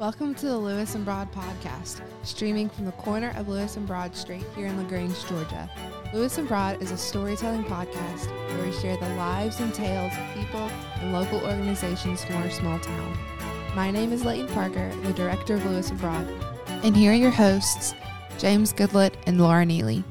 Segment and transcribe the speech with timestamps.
[0.00, 4.16] Welcome to the Lewis and Broad podcast, streaming from the corner of Lewis and Broad
[4.16, 5.70] Street here in LaGrange, Georgia.
[6.14, 10.34] Lewis and Broad is a storytelling podcast where we share the lives and tales of
[10.34, 10.70] people
[11.02, 13.18] and local organizations from our small town.
[13.76, 16.26] My name is Leighton Parker, the director of Lewis and Broad,
[16.82, 17.94] and here are your hosts,
[18.38, 20.02] James Goodlett and Laura Neely.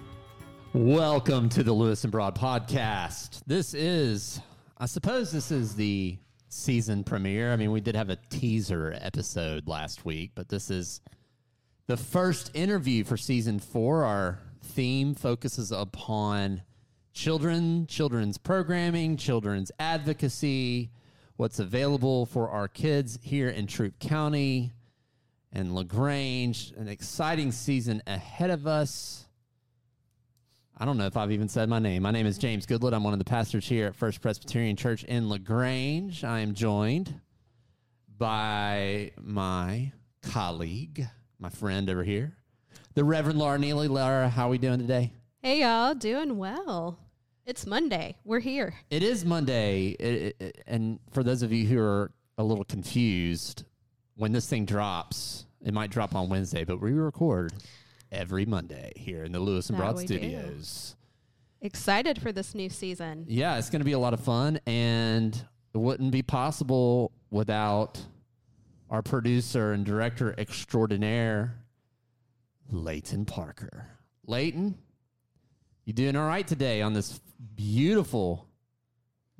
[0.73, 3.41] Welcome to the Lewis and Broad podcast.
[3.47, 4.39] This is,
[4.77, 6.19] I suppose, this is the
[6.49, 7.53] season premiere.
[7.53, 10.99] I mean, we did have a teaser episode last week, but this is
[11.87, 14.03] the first interview for season four.
[14.03, 16.63] Our theme focuses upon
[17.13, 20.89] children, children's programming, children's advocacy,
[21.37, 24.73] what's available for our kids here in Troup County
[25.53, 26.73] and LaGrange.
[26.77, 29.27] An exciting season ahead of us.
[30.77, 32.03] I don't know if I've even said my name.
[32.03, 32.93] My name is James Goodlett.
[32.93, 36.23] I'm one of the pastors here at First Presbyterian Church in LaGrange.
[36.23, 37.19] I am joined
[38.17, 41.05] by my colleague,
[41.37, 42.33] my friend over here,
[42.93, 43.87] the Reverend Laura Neely.
[43.87, 45.11] Laura, how are we doing today?
[45.41, 46.97] Hey, y'all, doing well.
[47.45, 48.15] It's Monday.
[48.23, 48.75] We're here.
[48.89, 49.95] It is Monday.
[49.99, 53.63] It, it, and for those of you who are a little confused,
[54.15, 57.51] when this thing drops, it might drop on Wednesday, but we record
[58.11, 60.17] every Monday here in the Lewis and Broad we do.
[60.17, 60.95] Studios.
[61.61, 63.25] Excited for this new season.
[63.27, 65.35] Yeah, it's going to be a lot of fun, and
[65.73, 67.99] it wouldn't be possible without
[68.89, 71.55] our producer and director extraordinaire,
[72.71, 73.87] Leighton Parker.
[74.25, 74.77] Leighton,
[75.85, 77.19] you doing all right today on this
[77.55, 78.47] beautiful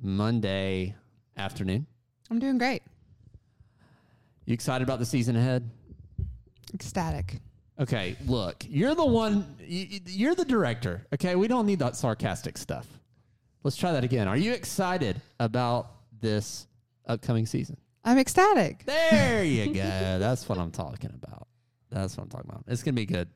[0.00, 0.94] Monday
[1.36, 1.86] afternoon?
[2.30, 2.82] I'm doing great.
[4.44, 5.68] You excited about the season ahead?
[6.74, 7.40] Ecstatic.
[7.80, 11.06] Okay, look, you're the one, you- you're the director.
[11.14, 12.86] Okay, we don't need that sarcastic stuff.
[13.62, 14.28] Let's try that again.
[14.28, 16.66] Are you excited about this
[17.06, 17.78] upcoming season?
[18.04, 18.84] I'm ecstatic.
[18.84, 20.18] There you go.
[20.18, 21.46] That's what I'm talking about.
[21.90, 22.64] That's what I'm talking about.
[22.68, 23.28] It's going to be good.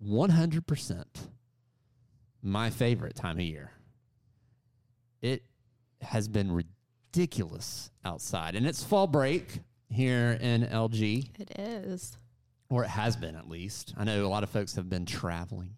[0.04, 1.04] 100%
[2.42, 3.70] my favorite time of year.
[5.22, 5.42] It
[6.00, 9.60] has been ridiculous outside, and it's fall break
[9.90, 12.16] here in LG, It is.
[12.70, 13.92] or it has been at least.
[13.98, 15.74] I know a lot of folks have been traveling,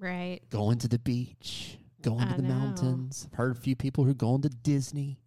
[0.00, 0.40] Right.
[0.50, 2.54] going to the beach, going I to the know.
[2.54, 3.28] mountains.
[3.32, 5.18] I've heard a few people who are going to Disney,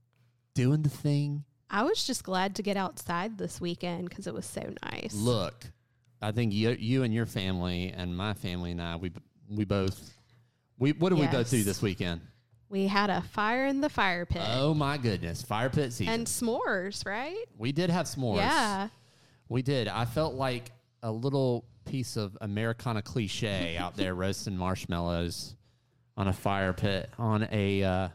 [0.56, 1.44] doing the thing.
[1.69, 5.13] I was just glad to get outside this weekend because it was so nice.
[5.13, 5.66] Look,
[6.22, 9.12] I think you, you and your family and my family and I, we
[9.50, 10.13] we both,
[10.78, 12.22] we what did we both do this weekend?
[12.69, 16.13] We had a fire in the fire pit Oh my goodness, fire pit season.
[16.13, 17.46] and s'mores, right?
[17.57, 18.38] we did have s'mores.
[18.38, 18.90] Yeah.
[19.47, 19.88] We did.
[19.88, 25.56] I felt like a little piece of Americana cliche out there roasting marshmallows
[26.19, 28.09] on a fire pit on a uh,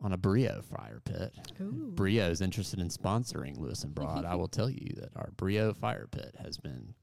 [0.00, 1.32] on a Breeo fire pit.
[1.60, 1.92] Ooh.
[1.94, 4.24] Breeo is interested in sponsoring Lewis and Broad.
[4.24, 6.94] I will tell you that our Breeo fire pit has been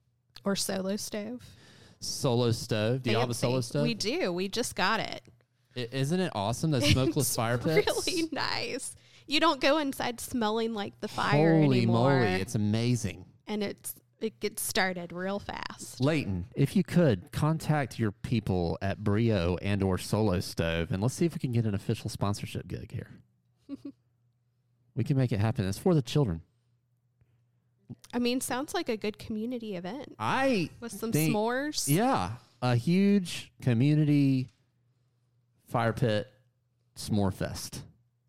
[0.44, 1.46] Or solo stove.
[2.02, 3.04] solo stove.
[3.04, 3.84] Do you all have a solo stove?
[3.84, 4.34] We do.
[4.34, 5.22] We just got it.
[5.78, 6.72] I- isn't it awesome?
[6.72, 7.88] Those smokeless fire pits.
[8.08, 8.96] Really nice.
[9.28, 12.16] You don't go inside smelling like the fire Holy anymore.
[12.22, 12.42] moly!
[12.42, 13.26] It's amazing.
[13.48, 16.02] and it's it gets started real fast.
[16.02, 21.14] Leighton, if you could contact your people at Breeo and or Solo Stove, and let's
[21.16, 23.10] see if we can get an official sponsorship gig here.
[24.96, 25.68] we can make it happen.
[25.68, 26.42] It's for the children.
[28.14, 31.88] I mean, sounds like a good community event I with some think- s'mores.
[31.88, 32.32] yeah,
[32.62, 34.52] a huge community
[35.68, 36.28] fire pit
[36.96, 37.84] s'more fest.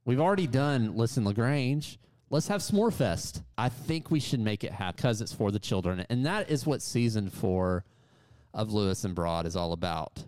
[0.05, 1.99] We've already done Listen Lagrange.
[2.31, 3.43] Let's have s'more fest.
[3.59, 6.65] I think we should make it happen because it's for the children, and that is
[6.65, 7.85] what season four
[8.55, 10.25] of Lewis and Broad is all about.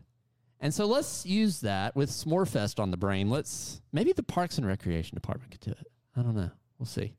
[0.59, 3.31] And so let's use that with s'more fest on the brain.
[3.31, 5.87] Let's maybe the Parks and Recreation Department could do it.
[6.17, 6.51] I don't know.
[6.79, 7.15] We'll see.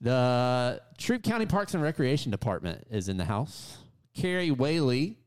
[0.00, 3.76] The Troup County Parks and Recreation Department is in the house.
[4.14, 5.18] Carrie Whaley,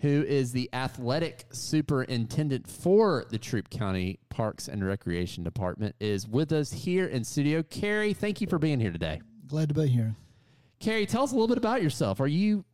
[0.00, 6.52] who is the athletic superintendent for the Troup County Parks and Recreation Department, is with
[6.52, 7.62] us here in studio.
[7.62, 9.20] Carrie, thank you for being here today.
[9.46, 10.14] Glad to be here.
[10.80, 12.20] Carrie, tell us a little bit about yourself.
[12.20, 12.64] Are you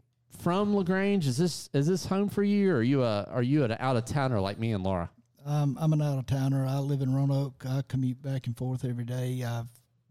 [0.42, 1.26] from Lagrange?
[1.26, 3.96] Is this is this home for you, or are you a are you an out
[3.96, 5.10] of towner like me and Laura?
[5.46, 6.66] Um, I'm an out of towner.
[6.66, 7.64] I live in Roanoke.
[7.68, 9.44] I commute back and forth every day.
[9.44, 9.66] I've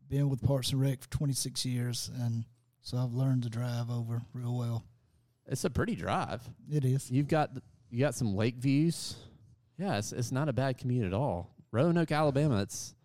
[0.09, 2.45] been with Parks and Rec for 26 years, and
[2.81, 4.83] so I've learned to drive over real well.
[5.47, 6.41] It's a pretty drive.
[6.71, 7.11] It is.
[7.11, 7.51] You've got
[7.89, 9.15] you got some lake views.
[9.77, 11.55] Yeah, it's, it's not a bad commute at all.
[11.71, 12.61] Roanoke, Alabama.
[12.61, 12.95] It's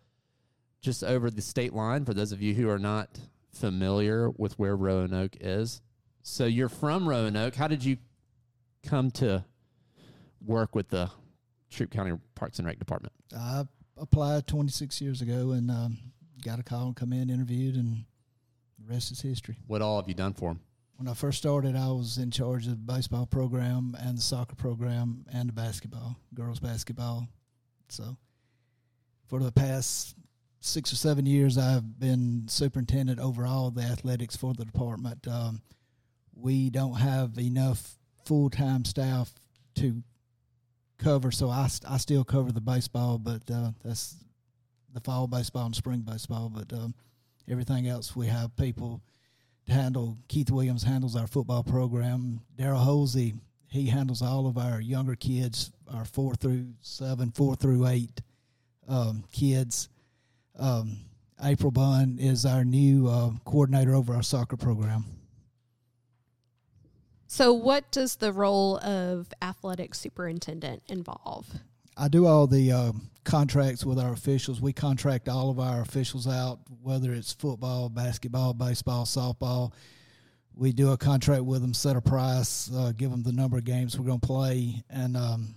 [0.81, 3.19] just over the state line for those of you who are not
[3.52, 5.81] familiar with where Roanoke is.
[6.23, 7.55] So you're from Roanoke.
[7.55, 7.96] How did you
[8.87, 9.44] come to
[10.44, 11.11] work with the
[11.70, 13.12] Troup County Parks and Rec Department?
[13.37, 13.64] I
[13.96, 15.99] applied 26 years ago and um,
[16.44, 18.05] got a call and come in, interviewed, and
[18.79, 19.56] the rest is history.
[19.67, 20.61] What all have you done for them?
[20.98, 24.56] When I first started, I was in charge of the baseball program and the soccer
[24.56, 27.28] program and the basketball, girls basketball.
[27.88, 28.16] So
[29.28, 30.16] for the past
[30.58, 35.28] six or seven years, I've been superintendent over all the athletics for the department.
[35.28, 35.62] Um,
[36.34, 39.32] we don't have enough full time staff
[39.76, 40.02] to
[40.98, 44.16] cover, so I, st- I still cover the baseball, but uh, that's
[44.92, 46.50] the fall baseball and spring baseball.
[46.52, 46.92] But um,
[47.48, 49.00] everything else, we have people
[49.69, 50.19] to handle.
[50.29, 52.41] Keith Williams handles our football program.
[52.59, 53.35] Daryl Hosey,
[53.69, 58.20] he handles all of our younger kids, our four through seven, four through eight
[58.88, 59.88] um, kids.
[60.59, 60.99] Um,
[61.43, 65.05] April Bunn is our new uh, coordinator over our soccer program.
[67.26, 71.47] So, what does the role of athletic superintendent involve?
[72.00, 72.92] I do all the uh,
[73.24, 74.60] contracts with our officials.
[74.60, 79.72] We contract all of our officials out, whether it's football, basketball, baseball, softball.
[80.54, 83.64] We do a contract with them, set a price, uh, give them the number of
[83.64, 85.54] games we're going to play, and um,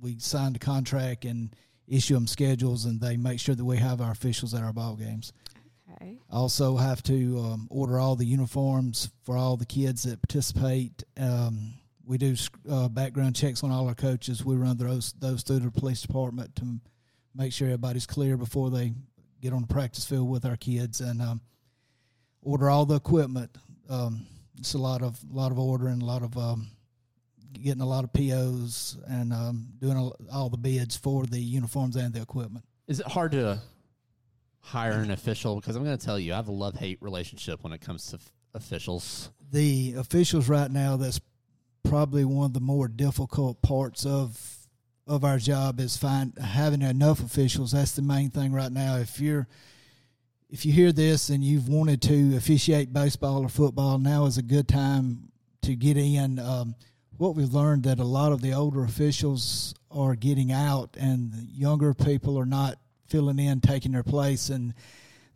[0.00, 1.54] we sign the contract and
[1.86, 4.96] issue them schedules, and they make sure that we have our officials at our ball
[4.96, 5.32] games.
[5.94, 6.18] Okay.
[6.30, 11.04] Also, have to um, order all the uniforms for all the kids that participate.
[11.16, 11.74] Um,
[12.06, 12.34] we do
[12.70, 14.44] uh, background checks on all our coaches.
[14.44, 16.80] We run those those through the police department to
[17.34, 18.94] make sure everybody's clear before they
[19.42, 21.40] get on the practice field with our kids, and um,
[22.42, 23.50] order all the equipment.
[23.90, 24.26] Um,
[24.58, 26.68] it's a lot of lot of ordering, a lot of um,
[27.52, 32.14] getting a lot of POs, and um, doing all the bids for the uniforms and
[32.14, 32.64] the equipment.
[32.86, 33.60] Is it hard to
[34.60, 35.56] hire an official?
[35.56, 38.06] Because I'm going to tell you, I have a love hate relationship when it comes
[38.08, 39.30] to f- officials.
[39.50, 41.20] The officials right now, that's
[41.88, 44.52] probably one of the more difficult parts of
[45.06, 47.70] of our job is find having enough officials.
[47.70, 48.96] That's the main thing right now.
[48.96, 49.46] If you're
[50.50, 54.42] if you hear this and you've wanted to officiate baseball or football, now is a
[54.42, 55.30] good time
[55.62, 56.38] to get in.
[56.38, 56.74] Um,
[57.16, 61.94] what we've learned that a lot of the older officials are getting out, and younger
[61.94, 62.78] people are not
[63.08, 64.74] filling in, taking their place, and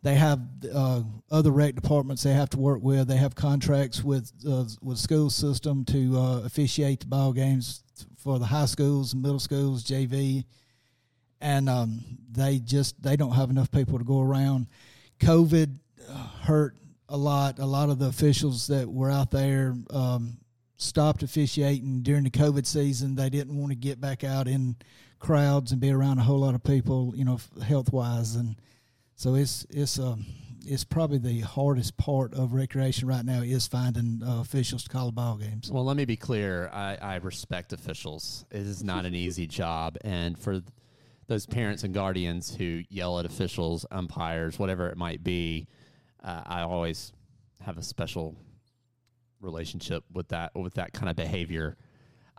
[0.03, 0.41] they have
[0.73, 3.07] uh, other rec departments they have to work with.
[3.07, 7.83] They have contracts with uh, with school system to uh, officiate the ball games
[8.17, 10.45] for the high schools, middle schools, JV,
[11.39, 12.01] and um,
[12.31, 14.67] they just they don't have enough people to go around.
[15.19, 15.77] COVID
[16.41, 16.75] hurt
[17.09, 17.59] a lot.
[17.59, 20.37] A lot of the officials that were out there um,
[20.77, 23.15] stopped officiating during the COVID season.
[23.15, 24.75] They didn't want to get back out in
[25.19, 28.55] crowds and be around a whole lot of people, you know, health wise, and
[29.21, 30.25] so it's it's um
[30.65, 35.11] it's probably the hardest part of recreation right now is finding uh, officials to call
[35.11, 35.71] ball games.
[35.71, 36.69] Well, let me be clear.
[36.71, 38.45] I, I respect officials.
[38.51, 40.61] It is not an easy job, and for
[41.27, 45.67] those parents and guardians who yell at officials, umpires, whatever it might be,
[46.23, 47.11] uh, I always
[47.61, 48.35] have a special
[49.39, 51.77] relationship with that with that kind of behavior.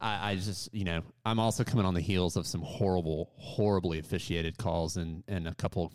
[0.01, 4.01] I, I, just, you know, I'm also coming on the heels of some horrible, horribly
[4.01, 5.93] officiated calls and and a couple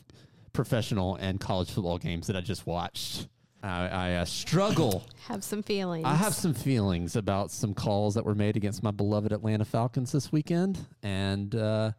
[0.57, 3.27] professional and college football games that I just watched.
[3.61, 5.03] I, I uh, struggle.
[5.27, 6.03] Have some feelings.
[6.03, 10.11] I have some feelings about some calls that were made against my beloved Atlanta Falcons
[10.11, 11.91] this weekend, and uh,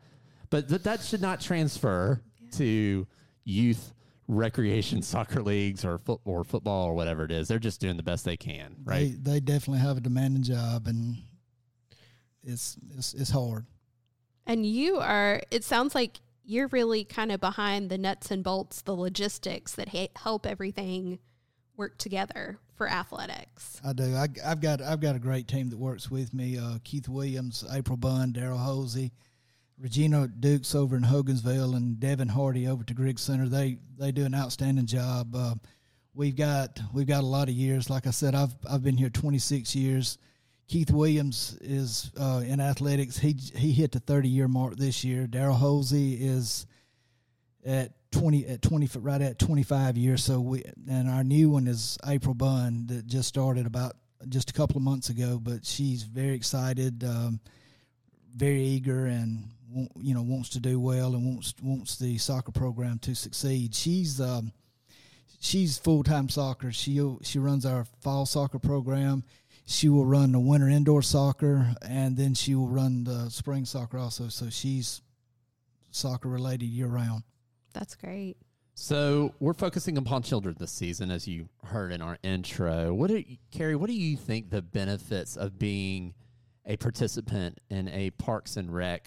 [0.50, 2.50] but th- that should not transfer yeah.
[2.58, 3.06] to
[3.44, 3.94] youth
[4.26, 7.46] recreation soccer leagues or foot or football or whatever it is.
[7.46, 9.12] They're just doing the best they can, right?
[9.22, 11.16] They, they definitely have a demanding job, and
[12.42, 13.66] it's it's it's hard.
[14.46, 15.42] And you are.
[15.52, 19.90] It sounds like you're really kind of behind the nuts and bolts, the logistics that
[19.90, 21.18] ha- help everything
[21.76, 23.78] work together for athletics.
[23.84, 24.16] I do.
[24.16, 26.58] I, have got I've got a great team that works with me.
[26.58, 29.12] Uh, Keith Williams, April Bunn, Daryl Hosey,
[29.78, 33.46] Regina Dukes over in Hogansville, and Devin Hardy over to Griggs Center.
[33.46, 35.34] They they do an outstanding job.
[35.36, 35.54] Uh,
[36.14, 37.90] we've got we've got a lot of years.
[37.90, 40.16] Like I said, I've I've been here 26 years.
[40.68, 43.18] Keith Williams is uh, in athletics.
[43.18, 45.26] He he hit the 30 year mark this year.
[45.26, 46.66] Daryl Hosey is
[47.64, 50.22] at 20 at 20 right at 25 years.
[50.22, 53.96] So we and our new one is April Bunn that just started about
[54.28, 55.40] just a couple of months ago.
[55.42, 57.40] But she's very excited, um,
[58.36, 59.48] very eager, and
[59.96, 63.74] you know wants to do well and wants wants the soccer program to succeed.
[63.74, 64.52] She's um,
[65.40, 66.72] she's full time soccer.
[66.72, 69.24] She she runs our fall soccer program
[69.68, 73.98] she will run the winter indoor soccer and then she will run the spring soccer
[73.98, 74.28] also.
[74.28, 75.02] So she's
[75.90, 77.22] soccer related year round.
[77.74, 78.38] That's great.
[78.74, 82.94] So we're focusing upon children this season, as you heard in our intro.
[82.94, 83.76] What do you, Carrie?
[83.76, 86.14] What do you think the benefits of being
[86.64, 89.06] a participant in a Parks and Rec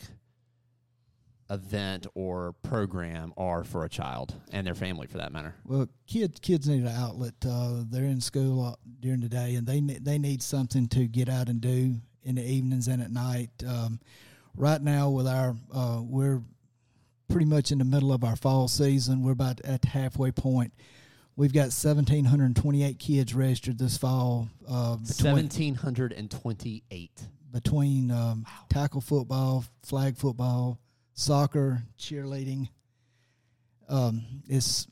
[1.51, 5.53] event or program are for a child and their family, for that matter?
[5.65, 7.33] Well, kids kids need an outlet.
[7.45, 11.49] Uh, they're in school during the day, and they they need something to get out
[11.49, 13.49] and do in the evenings and at night.
[13.67, 13.99] Um,
[14.55, 16.41] right now, with our uh, we're
[17.27, 19.23] pretty much in the middle of our fall season.
[19.23, 20.73] We're about at the halfway point.
[21.37, 24.49] We've got 1,728 kids registered this fall.
[24.67, 27.11] Uh, between, 1,728.
[27.51, 30.77] between um, tackle football, flag football,
[31.13, 32.69] soccer, cheerleading.
[33.89, 34.87] Um, it's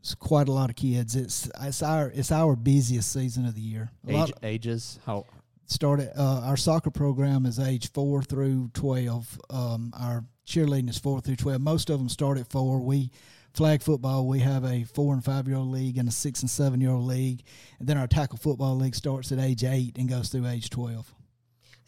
[0.00, 1.16] it's quite a lot of kids.
[1.16, 3.90] It's it's our it's our busiest season of the year.
[4.06, 4.98] A Age, ages?
[5.04, 5.24] How?
[5.66, 9.38] started uh, our soccer program is age four through twelve.
[9.50, 11.60] Um, our cheerleading is four through twelve.
[11.60, 12.80] Most of them start at four.
[12.80, 13.10] We
[13.54, 14.26] flag football.
[14.26, 16.90] We have a four and five year old league and a six and seven year
[16.90, 17.42] old league,
[17.78, 21.14] and then our tackle football league starts at age eight and goes through age twelve.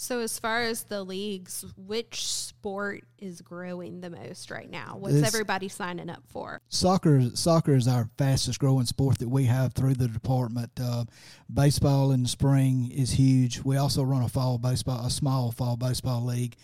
[0.00, 4.97] So, as far as the leagues, which sport is growing the most right now?
[4.99, 6.62] What's everybody signing up for?
[6.71, 10.71] Soccer, soccer is our fastest growing sport that we have through the department.
[10.83, 11.04] Uh,
[11.52, 13.61] baseball in the spring is huge.
[13.62, 16.57] We also run a fall baseball, a small fall baseball league,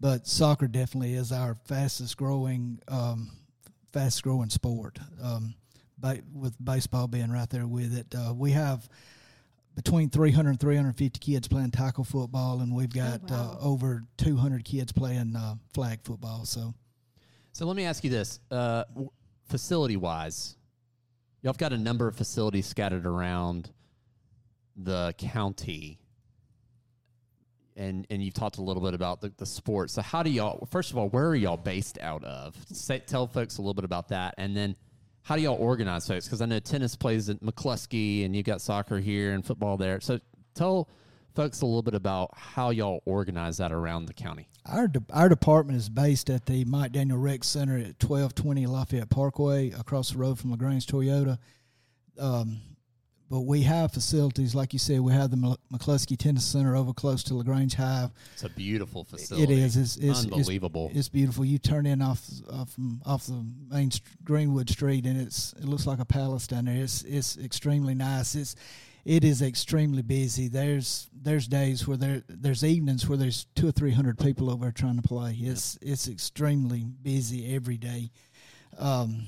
[0.00, 3.32] but soccer definitely is our fastest growing, um,
[3.92, 4.98] fastest growing sport.
[5.22, 5.56] Um,
[6.32, 8.88] with baseball being right there with it, uh, we have
[9.78, 13.56] between 300 and 350 kids playing tackle football, and we've got wow.
[13.62, 16.44] uh, over 200 kids playing uh, flag football.
[16.44, 16.74] So.
[17.52, 18.84] So let me ask you this: uh,
[19.48, 20.56] facility wise,
[21.42, 23.70] y'all have got a number of facilities scattered around
[24.76, 26.00] the county,
[27.76, 29.92] and and you've talked a little bit about the, the sports.
[29.92, 30.66] So how do y'all?
[30.72, 32.56] First of all, where are y'all based out of?
[32.72, 34.74] Say, tell folks a little bit about that, and then.
[35.28, 36.24] How do y'all organize folks?
[36.24, 40.00] Because I know tennis plays at McCluskey, and you got soccer here and football there.
[40.00, 40.20] So
[40.54, 40.88] tell
[41.34, 44.48] folks a little bit about how y'all organize that around the county.
[44.64, 48.66] Our de- our department is based at the Mike Daniel Rec Center at twelve twenty
[48.66, 51.36] Lafayette Parkway, across the road from Lagrange Toyota.
[52.18, 52.62] Um,
[53.30, 56.92] but we have facilities, like you said, we have the Mc- McCluskey Tennis Center over
[56.92, 58.10] close to Lagrange Hive.
[58.32, 59.52] It's a beautiful facility.
[59.52, 59.76] It is.
[59.76, 60.88] It's, it's unbelievable.
[60.90, 61.44] It's, it's beautiful.
[61.44, 65.64] You turn in off off from, off the main st- Greenwood Street, and it's it
[65.64, 66.82] looks like a palace down there.
[66.82, 68.34] It's it's extremely nice.
[68.34, 68.56] It's
[69.04, 70.48] it is extremely busy.
[70.48, 74.64] There's there's days where there there's evenings where there's two or three hundred people over
[74.64, 75.36] there trying to play.
[75.38, 78.10] It's it's extremely busy every day.
[78.78, 79.26] Um,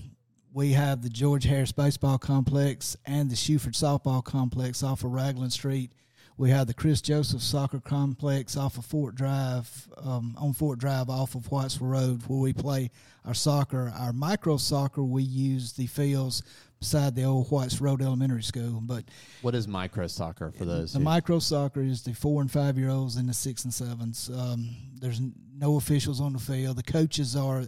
[0.52, 5.50] we have the George Harris Baseball Complex and the Shuford Softball Complex off of Raglan
[5.50, 5.92] Street.
[6.36, 11.10] We have the Chris Joseph Soccer Complex off of Fort Drive, um, on Fort Drive
[11.10, 12.90] off of Whitesville Road, where we play
[13.26, 13.92] our soccer.
[13.94, 16.42] Our micro soccer, we use the fields
[16.78, 18.80] beside the old Whites Road Elementary School.
[18.82, 19.04] But
[19.42, 20.94] What is micro soccer for those?
[20.94, 23.74] the who- micro soccer is the four and five year olds and the six and
[23.74, 24.30] sevens.
[24.34, 25.20] Um, there's
[25.54, 26.76] no officials on the field.
[26.78, 27.64] The coaches are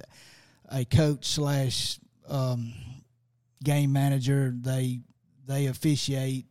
[0.70, 1.98] a coach slash
[2.28, 2.72] um,
[3.62, 4.54] game manager.
[4.54, 5.00] They
[5.46, 6.46] they officiate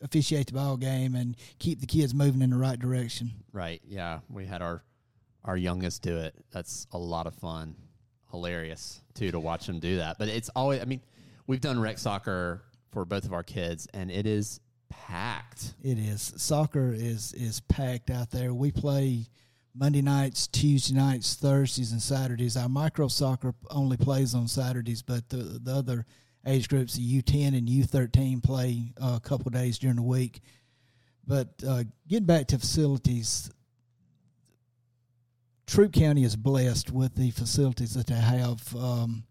[0.00, 3.32] officiate the ball game and keep the kids moving in the right direction.
[3.52, 3.80] right.
[3.84, 4.82] Yeah, we had our
[5.44, 6.34] our youngest do it.
[6.52, 7.74] That's a lot of fun,
[8.30, 10.18] hilarious too to watch them do that.
[10.18, 10.80] But it's always.
[10.80, 11.00] I mean,
[11.46, 15.74] we've done rec soccer for both of our kids, and it is packed.
[15.82, 18.54] It is soccer is is packed out there.
[18.54, 19.26] We play
[19.78, 22.56] Monday nights, Tuesday nights, Thursdays, and Saturdays.
[22.56, 26.04] Our micro soccer only plays on Saturdays, but the the other
[26.44, 30.02] age groups, the U ten and U thirteen, play uh, a couple days during the
[30.02, 30.40] week.
[31.26, 33.50] But uh, getting back to facilities,
[35.66, 38.74] Troup County is blessed with the facilities that they have.
[38.74, 39.24] Um,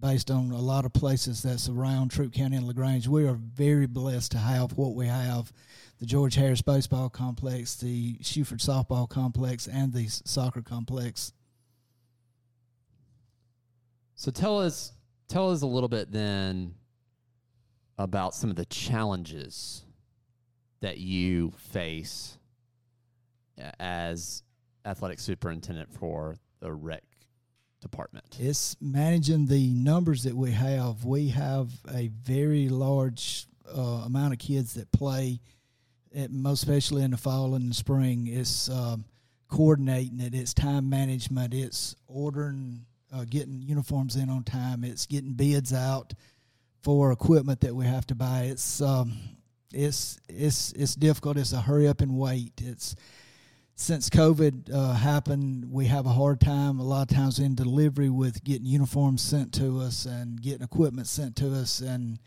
[0.00, 3.08] based on a lot of places that's around Troup County and LaGrange.
[3.08, 5.52] We are very blessed to have what we have
[5.98, 11.32] the George Harris Baseball Complex, the Shuford Softball Complex, and the soccer complex.
[14.14, 14.92] So tell us
[15.28, 16.74] tell us a little bit then
[17.98, 19.84] about some of the challenges
[20.80, 22.38] that you face
[23.80, 24.42] as
[24.84, 27.02] athletic superintendent for the rec
[27.80, 28.36] department.
[28.40, 31.04] It's managing the numbers that we have.
[31.04, 35.40] We have a very large uh, amount of kids that play,
[36.14, 38.26] at, most especially in the fall and the spring.
[38.26, 39.04] It's um,
[39.48, 40.34] coordinating it.
[40.34, 41.54] It's time management.
[41.54, 44.84] It's ordering, uh, getting uniforms in on time.
[44.84, 46.14] It's getting bids out
[46.82, 48.44] for equipment that we have to buy.
[48.44, 49.18] It's um,
[49.72, 51.36] it's it's it's difficult.
[51.36, 52.52] It's a hurry up and wait.
[52.58, 52.94] It's
[53.80, 58.10] since COVID uh, happened, we have a hard time a lot of times in delivery
[58.10, 62.18] with getting uniforms sent to us and getting equipment sent to us and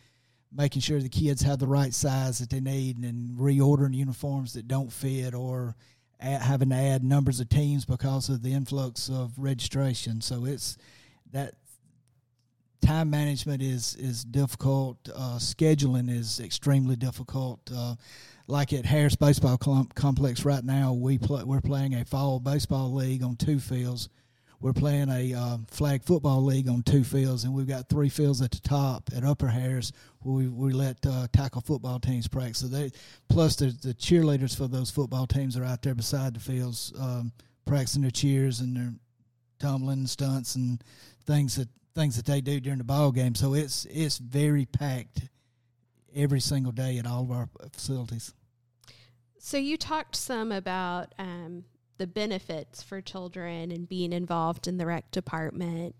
[0.49, 4.69] making sure the kids have the right size that they need and reordering uniforms that
[4.69, 5.75] don't fit or
[6.21, 10.21] having to add numbers of teams because of the influx of registration.
[10.21, 10.77] So it's
[11.33, 11.55] that
[12.81, 14.97] time management is is difficult.
[15.13, 17.59] Uh, scheduling is extremely difficult.
[17.75, 17.95] Uh,
[18.51, 23.37] like at Harris Baseball Complex right now, we we're playing a fall baseball league on
[23.37, 24.09] two fields.
[24.59, 28.41] We're playing a uh, flag football league on two fields, and we've got three fields
[28.41, 32.59] at the top at Upper Harris where we, we let uh, tackle football teams practice.
[32.59, 32.91] So they
[33.29, 37.31] plus the, the cheerleaders for those football teams are out there beside the fields um,
[37.65, 38.91] practicing their cheers and their
[39.59, 40.83] tumbling stunts and
[41.25, 43.33] things that things that they do during the ball game.
[43.33, 45.21] So it's it's very packed
[46.13, 48.33] every single day at all of our facilities.
[49.43, 51.63] So you talked some about um,
[51.97, 55.95] the benefits for children and being involved in the rec department.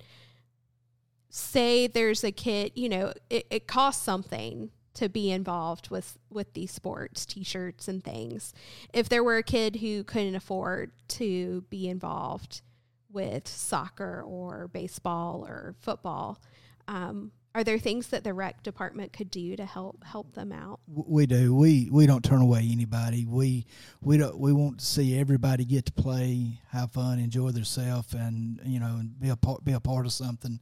[1.28, 6.54] Say there's a kid, you know, it, it costs something to be involved with with
[6.54, 8.54] these sports t-shirts and things
[8.94, 12.62] if there were a kid who couldn't afford to be involved
[13.10, 16.42] with soccer or baseball or football
[16.90, 20.80] um, are there things that the rec department could do to help help them out?
[20.88, 21.54] We do.
[21.54, 23.26] We we don't turn away anybody.
[23.26, 23.66] We
[24.02, 24.38] we don't.
[24.38, 28.98] We want to see everybody get to play, have fun, enjoy themselves, and you know,
[29.00, 30.60] and be a part be a part of something.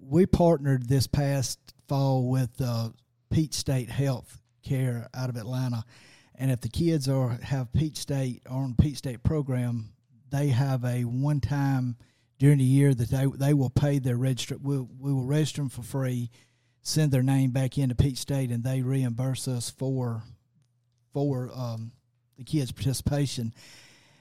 [0.00, 2.90] We partnered this past fall with uh,
[3.30, 5.84] Peach State Health Care out of Atlanta,
[6.34, 9.90] and if the kids are have Peach State or on Peach State program,
[10.30, 11.96] they have a one time
[12.38, 14.56] during the year that they they will pay their register.
[14.60, 16.30] We'll, we will register them for free,
[16.82, 20.22] send their name back into Peach State, and they reimburse us for
[21.12, 21.92] for um,
[22.36, 23.52] the kids' participation.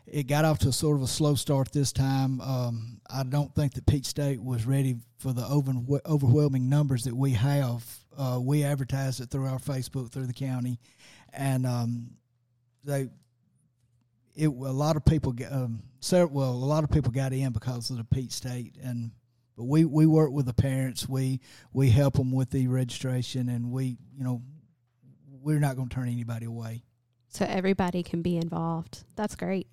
[0.06, 2.40] It got off to a sort of a slow start this time.
[2.40, 5.74] Um, I don't think that Peach State was ready for the over,
[6.06, 7.86] overwhelming numbers that we have.
[8.18, 10.80] Uh, we advertised it through our Facebook, through the county,
[11.34, 12.12] and um,
[12.86, 13.10] they
[14.38, 17.98] it a lot of people um, well a lot of people got in because of
[17.98, 19.12] the Peach State and
[19.58, 21.10] but we we work with the parents.
[21.10, 21.42] We
[21.74, 24.42] we help them with the registration and we you know
[25.42, 26.84] we're not going to turn anybody away.
[27.30, 29.04] So everybody can be involved.
[29.16, 29.68] That's great.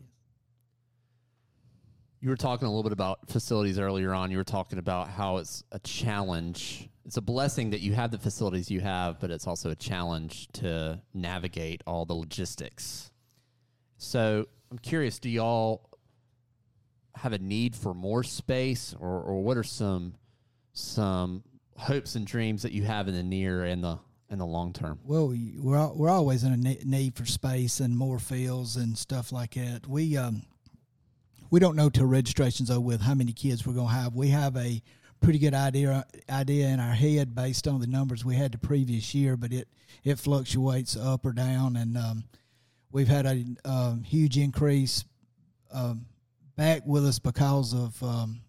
[2.20, 4.30] You were talking a little bit about facilities earlier on.
[4.30, 6.88] You were talking about how it's a challenge.
[7.04, 10.48] It's a blessing that you have the facilities you have but it's also a challenge
[10.54, 13.10] to navigate all the logistics
[14.04, 15.88] so I'm curious, do y'all
[17.16, 20.14] have a need for more space, or, or what are some
[20.72, 21.44] some
[21.76, 23.98] hopes and dreams that you have in the near and the
[24.30, 24.98] in the long term?
[25.04, 29.54] Well, we're we're always in a need for space and more fields and stuff like
[29.54, 29.86] that.
[29.86, 30.42] We um
[31.50, 34.14] we don't know till registration's over with how many kids we're gonna have.
[34.14, 34.82] We have a
[35.20, 39.14] pretty good idea idea in our head based on the numbers we had the previous
[39.14, 39.68] year, but it
[40.02, 42.24] it fluctuates up or down and um,
[42.94, 45.04] We've had a um, huge increase
[45.72, 46.06] um,
[46.56, 48.40] back with us because of um,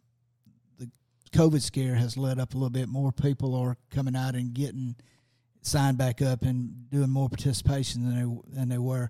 [0.77, 0.87] the
[1.31, 2.87] COVID scare has led up a little bit.
[2.87, 4.97] More people are coming out and getting
[5.63, 9.09] signed back up and doing more participation than they than they were.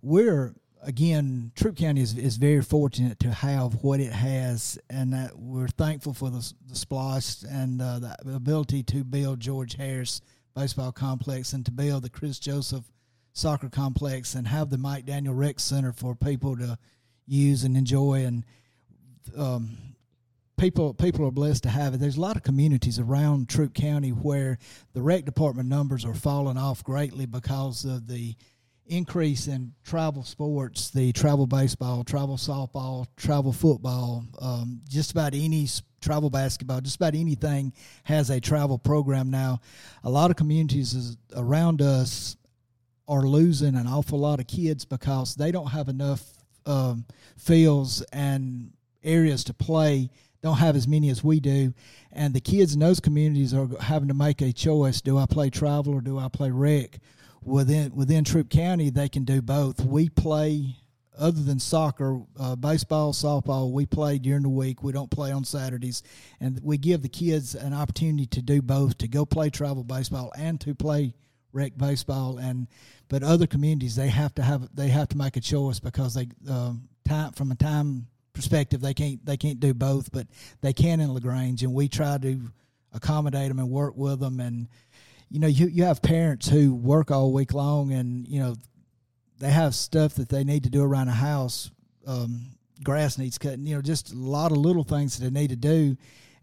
[0.00, 5.36] We're again, Troup County is, is very fortunate to have what it has, and that
[5.36, 10.20] we're thankful for the, the SPLOST and uh, the ability to build George Harris
[10.54, 12.84] Baseball Complex and to build the Chris Joseph
[13.38, 16.76] soccer complex and have the Mike Daniel Rec Center for people to
[17.26, 18.24] use and enjoy.
[18.24, 18.44] And
[19.36, 19.78] um,
[20.58, 22.00] people people are blessed to have it.
[22.00, 24.58] There's a lot of communities around Troup County where
[24.92, 28.34] the rec department numbers are falling off greatly because of the
[28.86, 35.68] increase in travel sports, the travel baseball, travel softball, travel football, um, just about any
[36.00, 37.72] travel basketball, just about anything
[38.04, 39.60] has a travel program now.
[40.04, 42.37] A lot of communities around us
[43.08, 46.22] are losing an awful lot of kids because they don't have enough
[46.66, 47.04] um,
[47.36, 48.70] fields and
[49.02, 50.10] areas to play
[50.42, 51.74] don't have as many as we do.
[52.12, 55.00] And the kids in those communities are having to make a choice.
[55.00, 56.98] Do i play travel or do i play rec?
[57.42, 59.84] Within within Troup county they can do both.
[59.84, 60.76] We play
[61.18, 64.82] other than soccer uh, baseball softball we play during the week.
[64.82, 66.02] We don't play on saturdays.
[66.40, 70.32] And we give the kids an opportunity to do both to go play travel baseball
[70.36, 71.14] and to play
[71.52, 72.66] rec baseball and
[73.08, 76.28] but other communities they have to have they have to make a choice because they
[76.50, 80.26] um, time from a time perspective they can't they can't do both but
[80.60, 82.40] they can in Lagrange and we try to
[82.92, 84.68] accommodate them and work with them and
[85.30, 88.54] you know you you have parents who work all week long and you know
[89.38, 91.70] they have stuff that they need to do around the house
[92.06, 93.66] um, grass needs cutting.
[93.66, 95.96] You know, just a lot of little things that they need to do,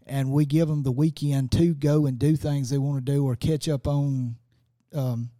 [0.06, 3.26] and we give them the weekend to go and do things they want to do
[3.26, 4.36] or catch up on
[4.96, 5.30] um,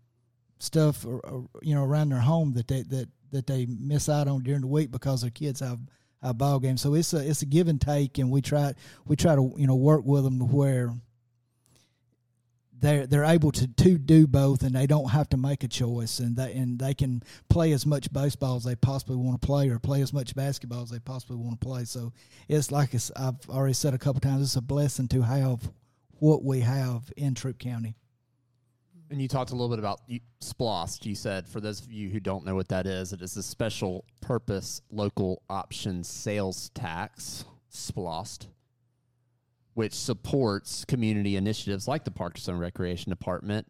[0.58, 4.28] stuff or, or, you know around their home that they that that they miss out
[4.28, 5.80] on during the week because their kids have
[6.22, 6.76] a ball game.
[6.76, 8.74] So it's a it's a give and take, and we try
[9.06, 10.94] we try to you know work with them to where
[12.78, 16.18] they're they're able to, to do both and they don't have to make a choice
[16.18, 19.68] and they and they can play as much baseball as they possibly want to play
[19.70, 22.12] or play as much basketball as they possibly want to play so
[22.48, 25.70] it's like I've already said a couple times it's a blessing to have
[26.18, 27.94] what we have in Troup County
[29.10, 30.00] and you talked a little bit about
[30.40, 31.06] SPLOST.
[31.06, 33.42] You said, for those of you who don't know what that is, it is a
[33.42, 38.48] special purpose local option sales tax, SPLOST
[39.76, 43.66] which supports community initiatives like the Parks and Recreation Department.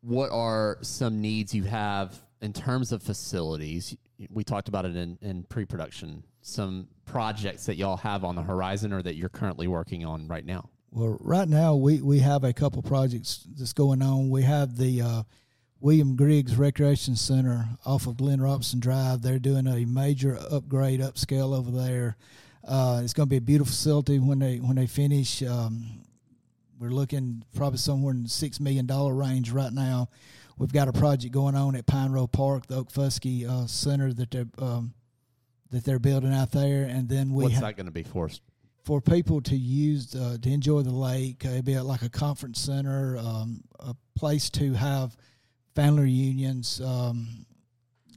[0.00, 3.96] What are some needs you have in terms of facilities?
[4.28, 6.24] We talked about it in, in pre production.
[6.42, 10.44] Some projects that y'all have on the horizon or that you're currently working on right
[10.44, 10.68] now?
[10.92, 14.28] Well, right now we, we have a couple projects that's going on.
[14.28, 15.22] We have the uh,
[15.78, 19.22] William Griggs Recreation Center off of Glenn Robinson Drive.
[19.22, 22.16] They're doing a major upgrade, upscale over there.
[22.66, 25.42] Uh, it's going to be a beautiful facility when they when they finish.
[25.42, 26.02] Um,
[26.78, 30.08] we're looking probably somewhere in the six million dollar range right now.
[30.58, 34.30] We've got a project going on at Pyne Road Park, the Okfuskee uh, Center that
[34.30, 34.92] they're um,
[35.70, 38.28] that they're building out there, and then we what's ha- that going to be for?
[38.84, 42.60] For people to use uh, to enjoy the lake, uh, it'd be like a conference
[42.60, 45.16] center, um, a place to have
[45.74, 47.46] family reunions, um,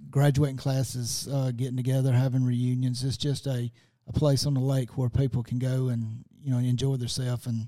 [0.09, 3.03] graduating classes uh, getting together, having reunions.
[3.03, 3.71] It's just a
[4.07, 7.67] a place on the lake where people can go and you know enjoy themselves and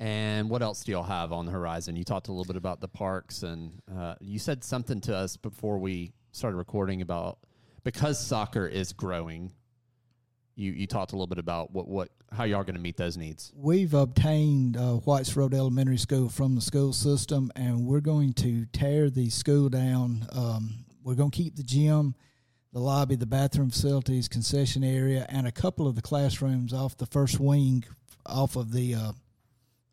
[0.00, 1.96] and what else do y'all have on the horizon?
[1.96, 5.36] You talked a little bit about the parks, and uh, you said something to us
[5.36, 7.38] before we started recording about
[7.84, 9.52] because soccer is growing.
[10.56, 13.16] You you talked a little bit about what what how y'all going to meet those
[13.16, 13.52] needs.
[13.56, 18.66] We've obtained uh, Whites Road Elementary School from the school system, and we're going to
[18.66, 20.26] tear the school down.
[20.32, 22.14] Um, we're going to keep the gym
[22.74, 27.06] the lobby, the bathroom facilities, concession area, and a couple of the classrooms off the
[27.06, 27.84] first wing,
[28.26, 29.12] off of the uh,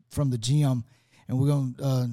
[0.10, 0.84] from the gym,
[1.28, 2.08] and we're going to uh,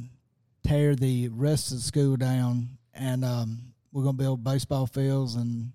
[0.62, 5.36] tear the rest of the school down, and um, we're going to build baseball fields
[5.36, 5.72] and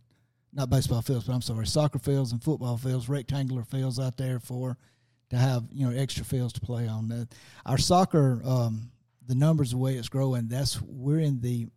[0.54, 4.40] not baseball fields, but I'm sorry, soccer fields and football fields, rectangular fields out there
[4.40, 4.78] for
[5.30, 7.12] to have you know extra fields to play on.
[7.12, 7.26] Uh,
[7.66, 8.92] our soccer, um,
[9.26, 11.68] the numbers the way it's growing, that's we're in the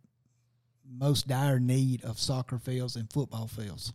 [0.89, 3.93] most dire need of soccer fields and football fields,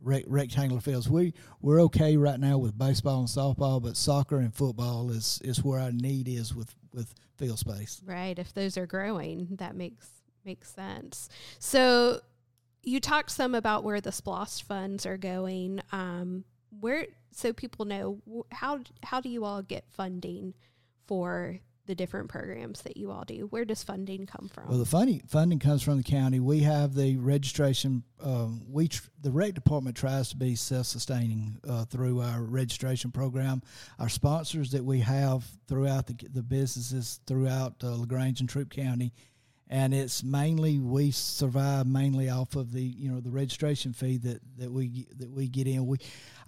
[0.00, 1.08] rectangular fields.
[1.08, 5.62] We we're okay right now with baseball and softball, but soccer and football is is
[5.62, 8.00] where our need is with with field space.
[8.06, 8.38] Right.
[8.38, 10.08] If those are growing, that makes
[10.46, 11.28] makes sense.
[11.58, 12.20] So
[12.86, 15.82] you talked some about where the SPLOST funds are going.
[15.92, 16.44] Um,
[16.80, 18.20] where so people know
[18.52, 20.54] how how do you all get funding
[21.06, 23.46] for the different programs that you all do?
[23.50, 24.68] Where does funding come from?
[24.68, 26.38] Well, the funding funding comes from the county.
[26.38, 28.04] We have the registration.
[28.22, 33.10] Um, we tr- the rec department tries to be self sustaining uh, through our registration
[33.10, 33.62] program.
[33.98, 39.12] Our sponsors that we have throughout the the businesses throughout uh, Lagrange and Troup County.
[39.68, 44.40] And it's mainly we survive mainly off of the you know the registration fee that,
[44.58, 45.86] that we that we get in.
[45.86, 45.98] We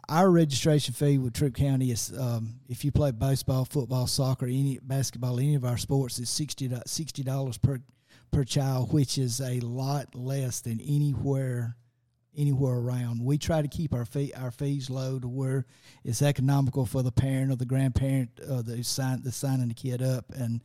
[0.08, 4.78] our registration fee with Troup County is um, if you play baseball, football, soccer, any
[4.82, 7.80] basketball, any of our sports is sixty dollars per
[8.30, 11.76] per child, which is a lot less than anywhere
[12.36, 13.24] anywhere around.
[13.24, 15.66] We try to keep our fee our fees low to where
[16.04, 20.02] it's economical for the parent or the grandparent uh, the sign the signing the kid
[20.02, 20.62] up and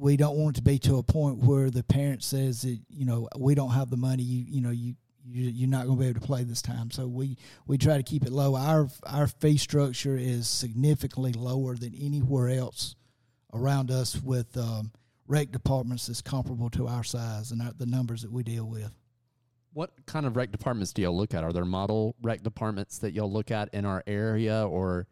[0.00, 3.04] we don't want it to be to a point where the parent says that you
[3.04, 4.94] know we don't have the money you you know you
[5.32, 6.90] you're not going to be able to play this time.
[6.90, 7.36] So we,
[7.66, 8.56] we try to keep it low.
[8.56, 12.96] Our our fee structure is significantly lower than anywhere else
[13.52, 14.92] around us with um,
[15.26, 18.92] rec departments that's comparable to our size and our, the numbers that we deal with.
[19.72, 21.44] What kind of rec departments do y'all look at?
[21.44, 25.06] Are there model rec departments that y'all look at in our area, or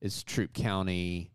[0.00, 1.30] is Troup County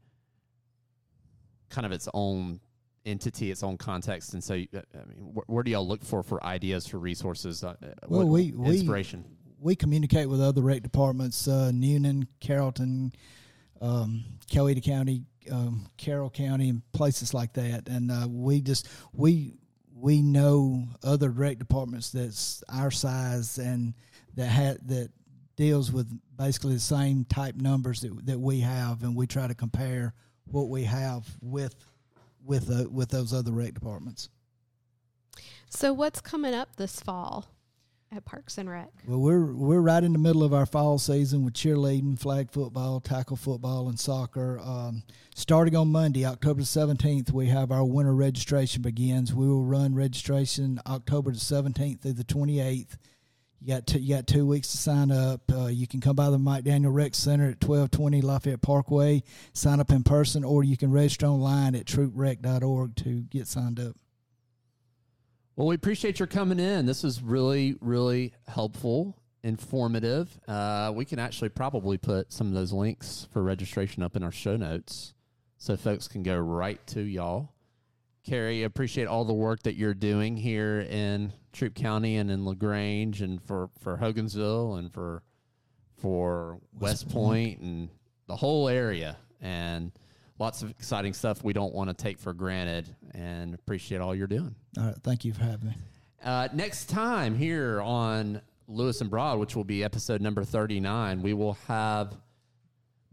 [1.70, 2.60] kind of its own
[3.06, 4.68] entity, its own context, and so I
[5.08, 7.64] mean, where, where do y'all look for for ideas for resources?
[7.64, 7.76] Uh,
[8.08, 9.24] well, we inspiration.
[9.60, 13.12] We, we communicate with other rec departments, uh, Newnan, Carrollton,
[13.82, 19.56] um, Coweta County, um, Carroll County, and places like that, and uh, we just we
[19.94, 23.94] we know other rec departments that's our size and
[24.36, 25.10] that had that
[25.58, 26.08] deals with
[26.38, 30.14] basically the same type numbers that that we have, and we try to compare
[30.46, 31.76] what we have with
[32.44, 34.30] with uh, with those other rec departments.
[35.70, 37.48] So what's coming up this fall?
[38.12, 38.90] at Parks and Rec?
[39.08, 43.00] Well, we're we're right in the middle of our fall season with cheerleading, flag football,
[43.00, 44.60] tackle football, and soccer.
[44.60, 45.04] Um,
[45.36, 49.34] starting on Monday, October seventeenth, we have our winter registration begins.
[49.34, 52.98] We will run registration October the seventeenth through the twenty eighth.
[53.62, 55.42] You got two, you got two weeks to sign up.
[55.52, 59.22] Uh, you can come by the Mike Daniel Rec Center at twelve twenty Lafayette Parkway,
[59.54, 63.96] sign up in person, or you can register online at trooprec.org to get signed up.
[65.58, 66.86] Well, we appreciate your coming in.
[66.86, 70.40] This was really, really helpful, informative.
[70.48, 74.32] Uh, we can actually probably put some of those links for registration up in our
[74.32, 75.14] show notes
[75.58, 77.52] so folks can go right to y'all.
[78.24, 83.22] Carrie, appreciate all the work that you're doing here in Troup County and in LaGrange
[83.22, 85.24] and for, for Hogansville and for
[86.00, 87.90] for West, West Point and
[88.28, 89.18] the whole area.
[89.42, 89.92] And
[90.38, 94.28] lots of exciting stuff we don't want to take for granted and appreciate all you're
[94.28, 94.56] doing.
[94.78, 94.96] All right.
[95.04, 95.76] Thank you for having me.
[96.24, 101.34] Uh, next time here on Lewis and Broad, which will be episode number 39, we
[101.34, 102.16] will have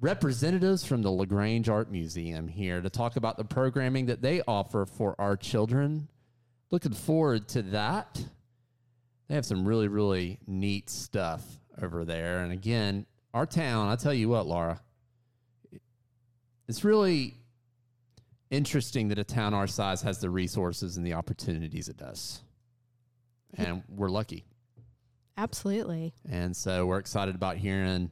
[0.01, 4.85] representatives from the LaGrange Art Museum here to talk about the programming that they offer
[4.85, 6.09] for our children.
[6.71, 8.23] Looking forward to that.
[9.29, 11.43] They have some really, really neat stuff
[11.81, 12.41] over there.
[12.41, 14.81] And again, our town, I tell you what, Laura,
[16.69, 17.35] it's really
[18.51, 22.41] interesting that a town our size has the resources and the opportunities it does.
[23.55, 24.45] And we're lucky.
[25.37, 26.15] Absolutely.
[26.31, 28.11] And so we're excited about hearing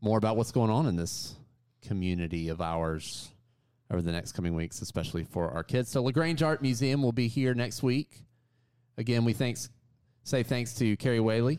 [0.00, 1.34] more about what's going on in this
[1.82, 3.30] community of ours
[3.90, 5.90] over the next coming weeks, especially for our kids.
[5.90, 8.24] So LaGrange Art Museum will be here next week.
[8.96, 9.68] Again, we thanks
[10.22, 11.58] say thanks to Carrie Whaley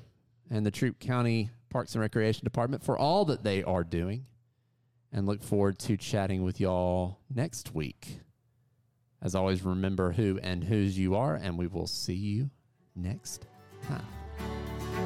[0.50, 4.26] and the Troup County Parks and Recreation Department for all that they are doing
[5.12, 8.20] and look forward to chatting with y'all next week.
[9.22, 12.50] As always, remember who and whose you are, and we will see you
[12.96, 13.46] next
[13.88, 14.06] time.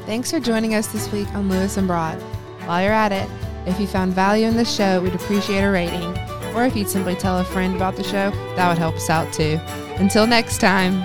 [0.05, 2.21] Thanks for joining us this week on Lewis and Broad.
[2.65, 3.29] While you're at it,
[3.65, 6.17] if you found value in the show, we'd appreciate a rating.
[6.55, 9.31] Or if you'd simply tell a friend about the show, that would help us out
[9.33, 9.59] too.
[9.97, 11.03] Until next time.